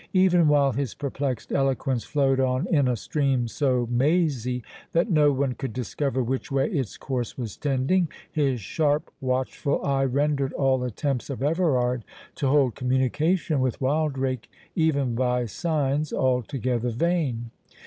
Even 0.13 0.47
while 0.47 0.71
his 0.71 0.95
perplexed 0.95 1.51
eloquence 1.51 2.03
flowed 2.05 2.39
on 2.39 2.65
in 2.73 2.87
a 2.87 2.95
stream 2.95 3.47
so 3.47 3.87
mazy 3.91 4.63
that 4.93 5.11
no 5.11 5.31
one 5.31 5.53
could 5.53 5.73
discover 5.73 6.23
which 6.23 6.51
way 6.51 6.67
its 6.71 6.97
course 6.97 7.37
was 7.37 7.55
tending, 7.55 8.07
his 8.31 8.59
sharp 8.59 9.11
watchful 9.21 9.79
eye 9.85 10.05
rendered 10.05 10.53
all 10.53 10.83
attempts 10.83 11.29
of 11.29 11.43
Everard 11.43 12.03
to 12.33 12.47
hold 12.47 12.73
communication 12.73 13.59
with 13.59 13.79
Wildrake, 13.79 14.49
even 14.75 15.13
by 15.13 15.45
signs, 15.45 16.11
altogether 16.11 16.89
vain. 16.89 17.51